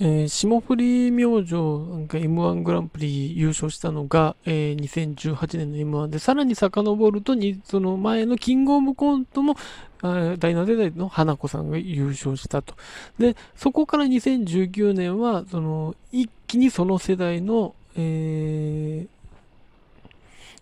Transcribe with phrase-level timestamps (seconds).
[0.00, 9.56] えー、霜降り明星なんか M1 グランプリ優勝したのが、えー、2018年の M1 で、さらに遡るとに、その前のキングオブコントも、
[10.02, 12.74] 第7世代の花子さんが優勝したと。
[13.18, 19.13] で、そこから2019年は、その、一気にその世代の、えー、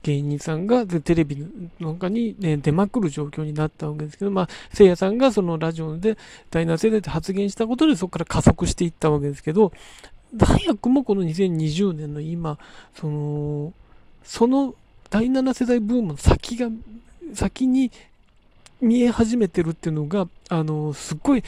[0.03, 1.47] 芸人さんがテレビ
[1.81, 6.19] なんかに、ね、出まくる状況になったわけですけど、まあ、せいやさんがそのラジオで
[6.51, 9.73] 第7世代で発言したことでそこから加速していったわけですけど、
[10.39, 12.59] 早くもこの2020年の今、
[12.95, 13.73] その、
[14.25, 14.75] その
[15.11, 16.69] 第7世代ブームの先が、
[17.35, 17.91] 先に
[18.81, 21.45] 見え始めてるっていうのが、あの、すっごい、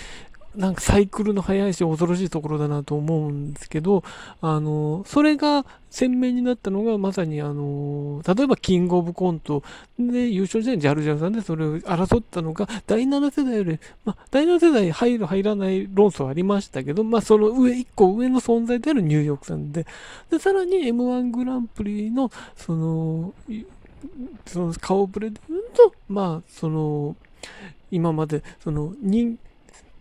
[0.57, 4.05] なんかサイクルの速いし恐ろしいところだなと思うんですけど、
[4.41, 9.63] あの、それが鮮明になったのがまさにあの、例えばキングオブコント
[9.99, 19.87] で優勝時代にジャルジャルさんでそれを争ったのが第7世代より、まあ、第7世代入る入らない論争ありましたけど、まあ、その上、一個上の存在であるニューヨークさんで、
[20.31, 23.35] で、さらに M1 グランプリの、その、
[24.47, 27.17] その顔ぶれで言うと、まあ、その、
[27.91, 29.39] 今まで、その、人、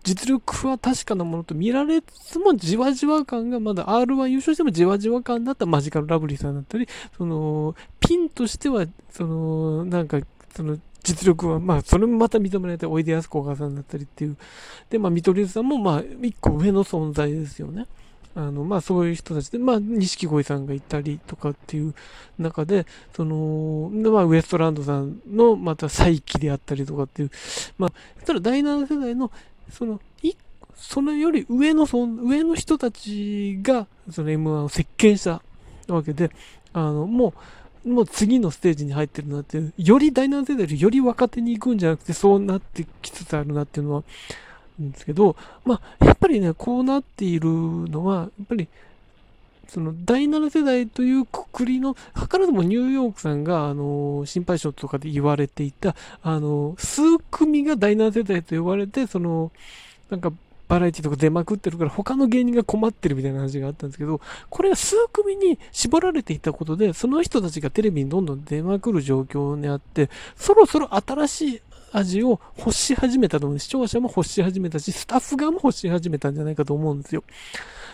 [0.03, 6.87] 実力は確かなものと見られつつも、じわじわ感がまだ R1 優勝してもじわじわ感だったマジカルラブリーさんだったり、
[7.17, 10.19] その、ピンとしては、その、なんか、
[10.55, 14.37] その、実力は、まあ、それもまた認められて、おいでやすこがさんだったりっていう。
[14.89, 17.87] で、まあ、見取り図さんも、まあ、一個上の存在ですよね。
[18.35, 21.93] あの、まあ、そういう人たちで、まあ、錦鯉さんがいたりとかっていう
[22.39, 27.31] 中で、その、まあ、ウエストランドさんの、また再起であったりとかっていう、
[27.77, 29.31] まあ、ただ第7世代の
[29.71, 30.33] その、い、
[30.75, 35.41] そのより上の、その、上の人たちが、その M1 を席巻した
[35.93, 36.31] わけで、
[36.73, 37.33] あの、も
[37.85, 44.03] う、もう次のステージに入ってるなっていう、より第7世代よりより若手に行くんじゃなくて、そうなってきつつあるなっていうのは、
[44.81, 48.67] んですけど、まあ、やっぱりね、こうなっているのは、やっぱり、
[49.67, 57.01] その第7世代というくくりの、図らずもニューヨークさんが、あの、心配性とかで言われていた、あの、数
[57.31, 59.51] 組が第7世代と呼ばれて、その、
[60.09, 60.31] なんか、
[60.67, 71.61] バラエティとか出まくってるから他の芸人が困ってるみたいな話があったんですけど、これが数組に絞られていたことで、その人たちがテレビにどんどん出まくる状況にあって、そろそろ新しい
[71.91, 73.59] 味を欲し始めたと思う。
[73.59, 77.23] 視聴者も欲し始めたし、スタッフ側も欲し始めたんじゃないかと思うんですよ。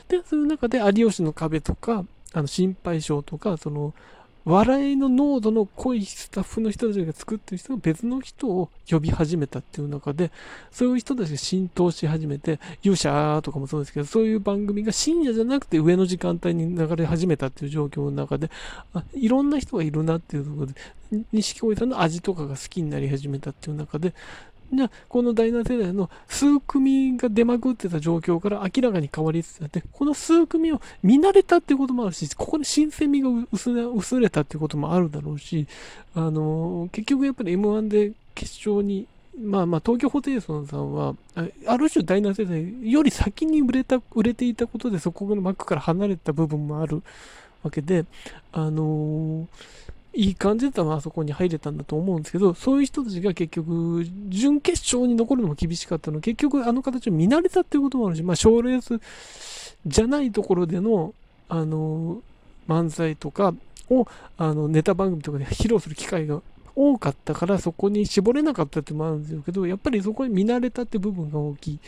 [0.10, 2.04] で、そういう中で有吉の壁とか、
[2.34, 3.94] あの、心配性とか、その、
[4.46, 10.32] 笑いの濃度の濃いスタッフの人たちが作ってる人が別の人を呼び始めたっていう中で、
[10.72, 18.50] そういう人たちが浸透し始めて、勇者とかもそうですけど、そういう番組が深夜じゃなくて上の時間帯に流れ始めたっていう状況の中で、
[18.94, 20.74] あいろんな人がいるなっていうところで、
[21.32, 24.14] 錦鯉さんの味とかが好きになり始めたっていう中で、
[24.72, 35.68] じゃあ、この第7世代の数組が出まくってた状況から明らかに変わりつつあって、この数組を見慣れたってこともあるし、ここで新鮮味が薄れたってこともあるだろうし、
[36.14, 39.08] あのー、結局やっぱり M1 で決勝に
[39.42, 41.16] まあまあ、東京ホテイソンさんは、
[41.66, 47.02] ある種第7世代より先に売れた、売れていたことでそこの幕から離れた部分もある
[47.64, 48.06] わけで、
[48.52, 49.48] あのー
[50.14, 56.20] いい感じで多分あそこに入れたんだと思うんですけど、そういう人たちが結局、準決勝に残るのも厳しかったの。
[56.20, 59.00] 結局あの形を見慣れたっていうこともあるし、まあ、賞レース
[59.86, 61.14] じゃないところでの、
[61.48, 62.22] あの、
[62.68, 63.54] 漫才とか
[63.90, 66.42] を、あの、ネタ番組とかで披露する機会が
[66.76, 71.80] 多かったからそこに絞れなかったってもあるんですけど、やっぱりそこに見慣れたって部分が大きいわ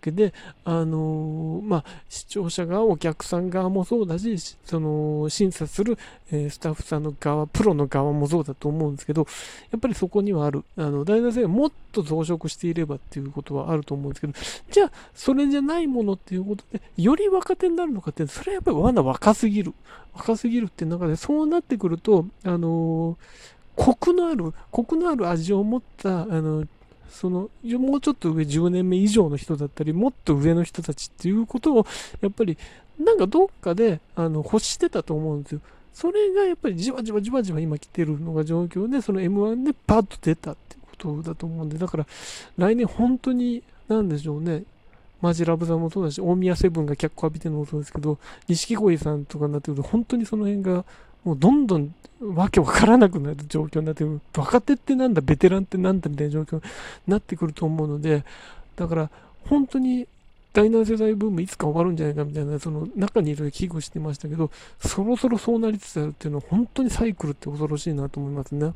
[0.00, 0.32] けで、
[0.64, 5.98] あのー、まあ、視聴者側、お客さん側もそうだし、その、審査する、
[6.32, 9.26] えー、スタッフさんの側、プロの側もそうだと思うんですけど、
[9.70, 14.32] やっぱりそこにはある、あの、大学生もっと増殖していればっていうことはあると思うんですけど、
[14.70, 19.74] じゃあ、それじゃないものっていうことで、より若手になるのかって、それはやっぱりまだ若すぎる。
[20.14, 26.66] 若すぎるって中で、そうなってくると、あのーコクのある、コクのある味を持った、あの、
[27.08, 27.48] その、
[27.78, 31.86] もうちょっと上、10年目以上の人だったり、もっと上の人たちっていうことを、
[32.20, 32.58] やっぱり、
[32.98, 35.60] なんかどっかで、あの、欲してたと思うんですよ。
[35.94, 42.06] それがやっぱりじわじわじわじわ今来てるのが状況で、その M1 でパッと出たってことだと思うんで、だから
[42.58, 44.64] 来年本当に、なんでしょうね、
[45.22, 50.84] マジラブさんもそうだし、大宮セブンが脚光浴びてるのもそうですけど、錦鯉さんとかになってくると、本当にその辺が
[51.24, 54.20] もうどんどんわけわからなくなる状況になってくる。
[54.36, 56.62] 若手ってなんだ、ベテランってなんだみたいな状況に
[57.06, 58.24] なってくると思うので、
[58.76, 59.10] だから
[59.46, 60.06] 本当に
[60.52, 64.50] 第7世代ブームいつか終わるんじゃないかみたいな、その中にいろいろ危惧してましたけど、
[64.80, 68.72] そろそろそうなりつつあるっていうのは本当にサイクルって恐ろしいなと思いますね。